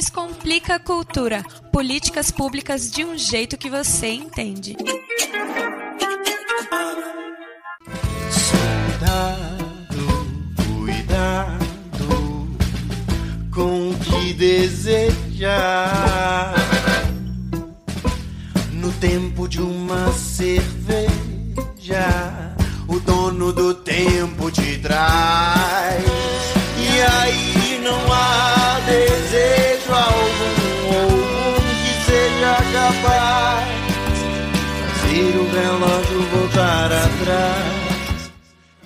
[0.00, 1.44] Descomplica a Cultura.
[1.70, 4.74] Políticas públicas de um jeito que você entende.
[8.30, 9.60] Soldado,
[10.56, 12.48] cuidado
[13.52, 15.34] com o que desejar.
[18.72, 21.12] No tempo de uma cerveja,
[22.88, 26.09] o dono do tempo te traz.
[35.60, 38.32] Relógio voltar atrás.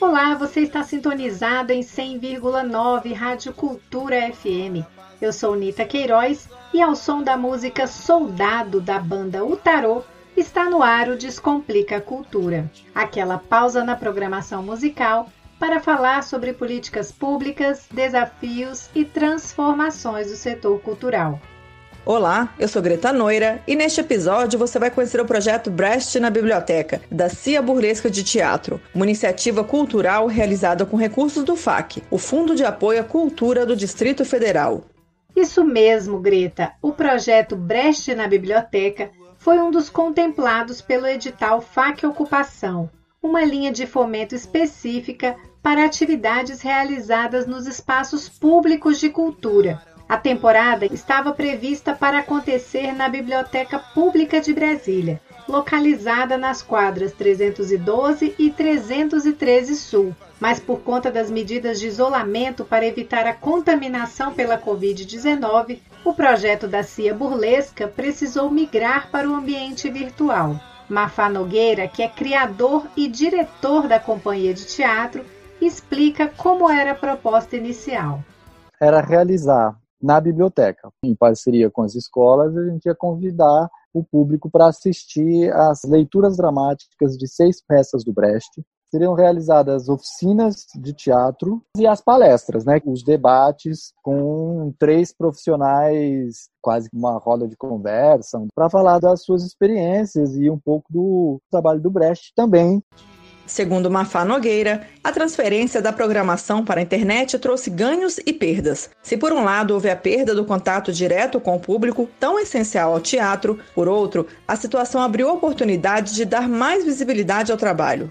[0.00, 4.82] Olá, você está sintonizado em 100,9 Rádio Cultura FM.
[5.20, 10.02] Eu sou Nita Queiroz e ao som da música Soldado da banda Utarô
[10.34, 16.54] está no ar o Descomplica a Cultura, aquela pausa na programação musical para falar sobre
[16.54, 21.38] políticas públicas, desafios e transformações do setor cultural.
[22.04, 26.30] Olá, eu sou Greta Noira e neste episódio você vai conhecer o projeto Brecht na
[26.30, 32.18] Biblioteca, da Cia Burlesca de Teatro, uma iniciativa cultural realizada com recursos do FAC, o
[32.18, 34.82] Fundo de Apoio à Cultura do Distrito Federal.
[35.36, 36.72] Isso mesmo, Greta.
[36.82, 42.90] O projeto Brecht na Biblioteca foi um dos contemplados pelo edital FAC Ocupação,
[43.22, 49.80] uma linha de fomento específica para atividades realizadas nos espaços públicos de cultura.
[50.12, 58.34] A temporada estava prevista para acontecer na Biblioteca Pública de Brasília, localizada nas quadras 312
[58.38, 64.58] e 313 Sul, mas por conta das medidas de isolamento para evitar a contaminação pela
[64.58, 70.60] Covid-19, o projeto da CIA Burlesca precisou migrar para o ambiente virtual.
[70.90, 75.24] Mafá Nogueira, que é criador e diretor da companhia de teatro,
[75.58, 78.22] explica como era a proposta inicial.
[78.78, 84.50] Era realizar na biblioteca, em parceria com as escolas, a gente ia convidar o público
[84.50, 88.62] para assistir às leituras dramáticas de seis peças do Brecht.
[88.90, 92.78] Seriam realizadas oficinas de teatro e as palestras, né?
[92.84, 100.36] os debates com três profissionais, quase uma roda de conversa, para falar das suas experiências
[100.36, 102.82] e um pouco do trabalho do Brecht também.
[103.52, 108.88] Segundo Mafá Nogueira, a transferência da programação para a internet trouxe ganhos e perdas.
[109.02, 112.94] Se por um lado houve a perda do contato direto com o público, tão essencial
[112.94, 118.10] ao teatro, por outro, a situação abriu a oportunidade de dar mais visibilidade ao trabalho.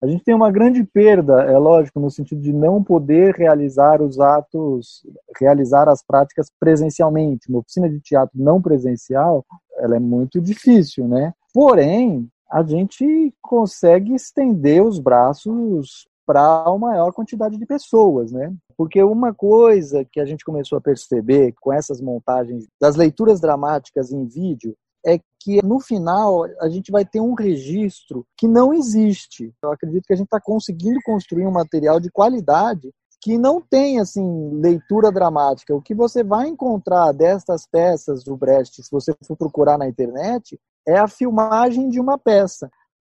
[0.00, 4.20] A gente tem uma grande perda, é lógico, no sentido de não poder realizar os
[4.20, 5.04] atos,
[5.36, 7.48] realizar as práticas presencialmente.
[7.48, 9.44] Uma oficina de teatro não presencial,
[9.78, 11.32] ela é muito difícil, né?
[11.52, 18.54] Porém, a gente consegue estender os braços para uma maior quantidade de pessoas, né?
[18.76, 24.12] Porque uma coisa que a gente começou a perceber com essas montagens das leituras dramáticas
[24.12, 29.52] em vídeo é que no final a gente vai ter um registro que não existe.
[29.60, 33.98] Eu acredito que a gente está conseguindo construir um material de qualidade que não tem
[33.98, 35.74] assim leitura dramática.
[35.74, 40.56] O que você vai encontrar destas peças do Brecht, se você for procurar na internet,
[40.86, 42.70] é a filmagem de uma peça.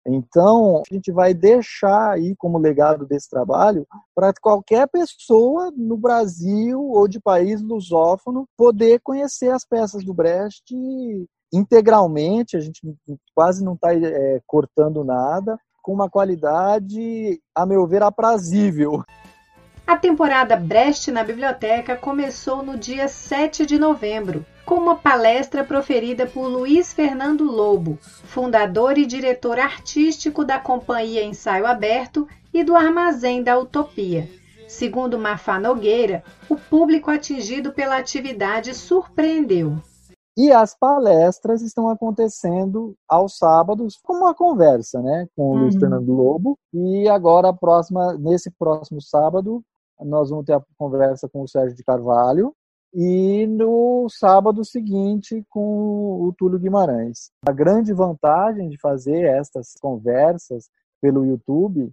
[0.06, 6.80] Então, a gente vai deixar aí como legado desse trabalho para qualquer pessoa no Brasil
[6.80, 10.74] ou de país lusófono poder conhecer as peças do Brecht
[11.52, 12.80] integralmente, a gente
[13.34, 19.04] quase não está é, cortando nada, com uma qualidade, a meu ver, aprazível.
[19.86, 26.26] A temporada Brecht na Biblioteca começou no dia 7 de novembro, com uma palestra proferida
[26.26, 33.42] por Luiz Fernando Lobo, fundador e diretor artístico da Companhia Ensaio Aberto e do Armazém
[33.42, 34.28] da Utopia.
[34.68, 39.76] Segundo Mafá Nogueira, o público atingido pela atividade surpreendeu.
[40.36, 45.58] E as palestras estão acontecendo aos sábados, como uma conversa, né, com o uhum.
[45.62, 46.56] Luiz Fernando Lobo.
[46.72, 49.62] E agora, próxima, nesse próximo sábado,
[50.00, 52.54] nós vamos ter a conversa com o Sérgio de Carvalho
[52.92, 57.30] e no sábado seguinte com o Túlio Guimarães.
[57.46, 60.68] A grande vantagem de fazer estas conversas
[61.00, 61.92] pelo YouTube,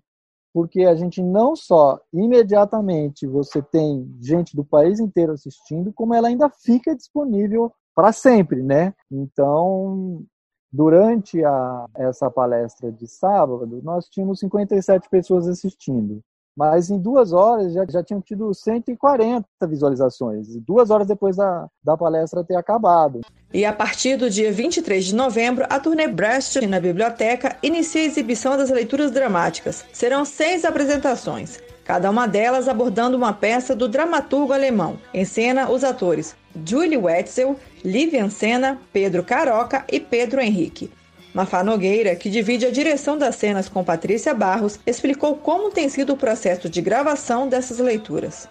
[0.53, 6.27] porque a gente não só imediatamente você tem gente do país inteiro assistindo, como ela
[6.27, 8.93] ainda fica disponível para sempre, né?
[9.11, 10.23] Então,
[10.71, 16.21] durante a, essa palestra de sábado, nós tínhamos 57 pessoas assistindo
[16.57, 21.95] mas em duas horas já, já tinham tido 140 visualizações, duas horas depois da, da
[21.95, 23.21] palestra ter acabado.
[23.54, 28.06] E a partir do dia 23 de novembro, a turnê Brecht na biblioteca inicia a
[28.06, 29.86] exibição das leituras dramáticas.
[29.94, 31.59] Serão seis apresentações.
[31.86, 34.98] cada uma delas abordando uma peça do dramaturgo alemão.
[35.13, 37.56] Em cena, os atores Julie Wetzel,
[37.86, 40.92] Livian Senna, Pedro Caroca e Pedro Henrique.
[41.33, 46.13] Mafá Nogueira, que divide a direção das cenas com Patrícia Barros, explicou como tem sido
[46.13, 48.50] o processo de gravação dessas leituras.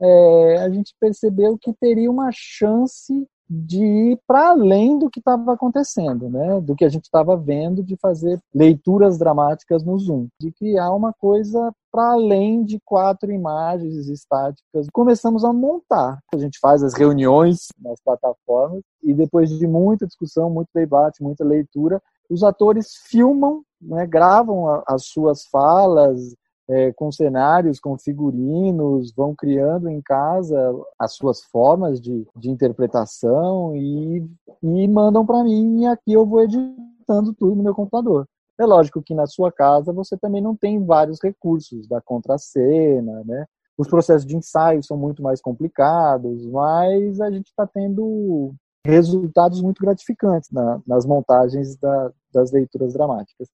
[0.00, 5.54] É, a gente percebeu que teria uma chance de ir para além do que estava
[5.54, 6.60] acontecendo, né?
[6.60, 11.14] do que a gente estava vendo, de fazer leituras dramáticas no Zoom, de criar uma
[11.14, 14.86] coisa para além de quatro imagens estáticas.
[14.92, 16.18] Começamos a montar.
[16.32, 21.42] A gente faz as reuniões nas plataformas e depois de muita discussão, muito debate, muita
[21.42, 26.34] leitura, os atores filmam, né, gravam as suas falas,
[26.68, 30.56] é, com cenários, com figurinos, vão criando em casa
[30.98, 34.28] as suas formas de, de interpretação e,
[34.62, 38.28] e mandam para mim e aqui eu vou editando tudo no meu computador.
[38.60, 43.46] É lógico que na sua casa você também não tem vários recursos da contracena, né?
[43.78, 48.52] Os processos de ensaio são muito mais complicados, mas a gente está tendo
[48.88, 53.48] resultados muito gratificantes na, nas montagens da, das leituras dramáticas.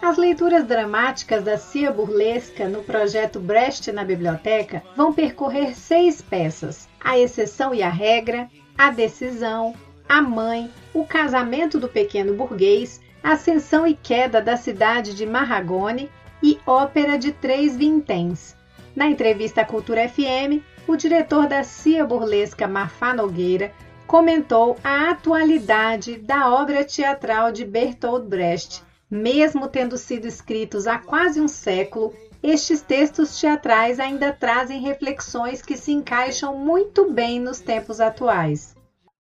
[0.00, 6.88] As leituras dramáticas da Cia Burlesca no projeto Brecht na Biblioteca vão percorrer seis peças:
[7.04, 9.74] A Exceção e a Regra, A Decisão,
[10.08, 16.08] A Mãe, O Casamento do Pequeno Burguês, Ascensão e Queda da Cidade de Marragone
[16.42, 18.56] e Ópera de Três Vinténs.
[18.94, 23.72] Na entrevista à Cultura FM, o diretor da Cia Burlesca Mafá Nogueira
[24.10, 31.40] comentou a atualidade da obra teatral de Bertolt Brecht mesmo tendo sido escritos há quase
[31.40, 32.12] um século,
[32.42, 38.74] estes textos teatrais ainda trazem reflexões que se encaixam muito bem nos tempos atuais.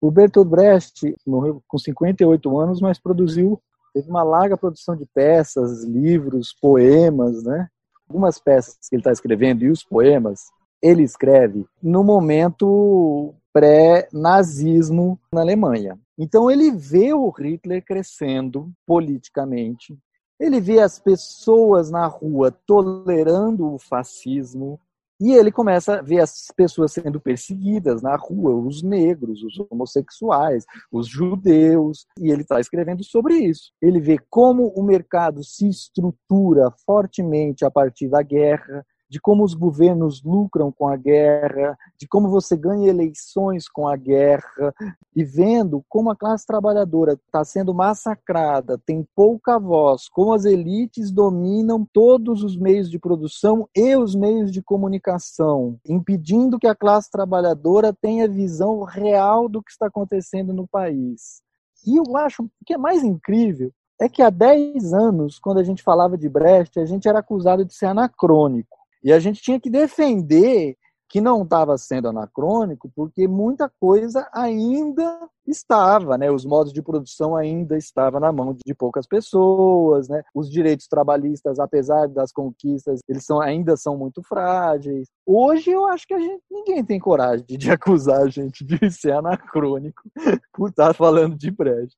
[0.03, 3.59] O Bertolt Brecht morreu com 58 anos, mas produziu
[3.95, 7.69] teve uma larga produção de peças, livros, poemas, né?
[8.07, 10.41] Algumas peças que ele está escrevendo e os poemas
[10.83, 15.97] ele escreve no momento pré-nazismo na Alemanha.
[16.19, 19.97] Então ele vê o Hitler crescendo politicamente,
[20.39, 24.81] ele vê as pessoas na rua tolerando o fascismo,
[25.21, 30.65] e ele começa a ver as pessoas sendo perseguidas na rua, os negros, os homossexuais,
[30.91, 33.71] os judeus, e ele está escrevendo sobre isso.
[33.81, 38.85] Ele vê como o mercado se estrutura fortemente a partir da guerra,
[39.15, 43.97] de como os governos lucram com a guerra, de como você ganha eleições com a
[43.97, 44.75] guerra,
[45.15, 51.13] e vendo como a classe trabalhadora está sendo massacrada, tem pouca voz, como as elites
[51.13, 57.09] dominam todos os meios de produção e os meios de comunicação, impedindo que a classe
[57.09, 61.41] trabalhadora tenha visão real do que está acontecendo no país.
[61.87, 63.71] E eu acho que é mais incrível
[64.01, 67.65] é que há 10 anos, quando a gente falava de Brecht, a gente era acusado
[67.65, 68.84] de ser anacrônico.
[69.05, 70.77] E a gente tinha que defender
[71.15, 76.29] que não estava sendo anacrônico, porque muita coisa ainda estava, né?
[76.29, 80.25] Os modos de produção ainda estavam na mão de poucas pessoas, né?
[80.35, 85.07] Os direitos trabalhistas, apesar das conquistas, eles são, ainda são muito frágeis.
[85.25, 88.91] Hoje eu acho que a gente ninguém tem coragem de, de acusar a gente de
[88.91, 90.03] ser anacrônico
[90.53, 91.97] por estar falando de Brecht.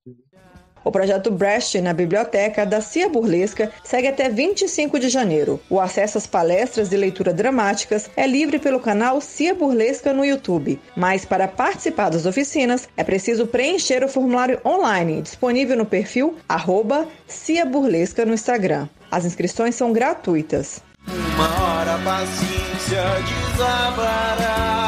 [0.87, 5.61] O projeto Brecht na biblioteca da Cia Burlesca segue até 25 de janeiro.
[5.69, 10.81] O acesso às palestras de leitura dramáticas é livre pelo canal Cia Burlesca no YouTube,
[10.97, 17.09] mas para participar das oficinas é preciso preencher o formulário online disponível no perfil arroba
[17.26, 18.88] Cia Burlesca no Instagram.
[19.11, 20.81] As inscrições são gratuitas.
[21.09, 23.02] Uma hora a paciência
[23.57, 24.86] desabará.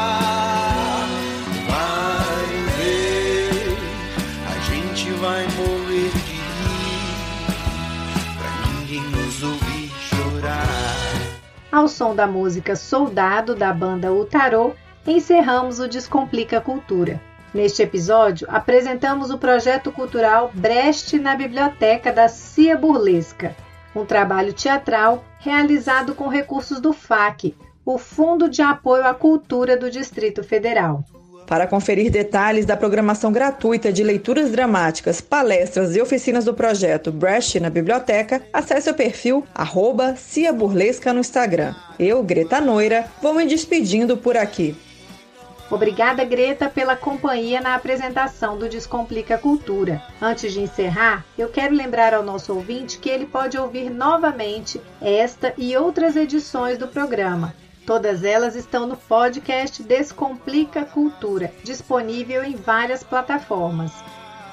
[5.13, 7.09] Vai morrer de rir,
[8.37, 11.39] pra ninguém nos ouvir chorar.
[11.71, 14.73] Ao som da música Soldado da banda O Tarô,
[15.05, 17.21] encerramos o Descomplica Cultura.
[17.53, 23.55] Neste episódio, apresentamos o projeto cultural Brecht na Biblioteca da Cia Burlesca,
[23.95, 29.89] um trabalho teatral realizado com recursos do FAC, o Fundo de Apoio à Cultura do
[29.89, 31.03] Distrito Federal.
[31.49, 37.59] Para conferir detalhes da programação gratuita de leituras dramáticas, palestras e oficinas do projeto Brecht
[37.59, 41.73] na Biblioteca, acesse o perfil arroba Cia Burlesca no Instagram.
[41.97, 44.77] Eu, Greta Noira, vou me despedindo por aqui.
[45.71, 50.03] Obrigada, Greta, pela companhia na apresentação do Descomplica Cultura.
[50.21, 55.51] Antes de encerrar, eu quero lembrar ao nosso ouvinte que ele pode ouvir novamente esta
[55.57, 57.55] e outras edições do programa
[57.89, 63.91] Todas elas estão no podcast Descomplica Cultura, disponível em várias plataformas.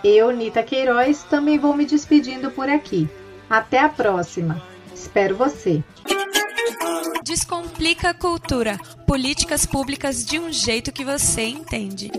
[0.03, 3.07] Eu, Nita Queiroz, também vou me despedindo por aqui.
[3.51, 4.63] Até a próxima.
[4.95, 5.85] Espero você.
[7.23, 8.79] Descomplica cultura.
[9.07, 12.11] Políticas públicas de um jeito que você entende.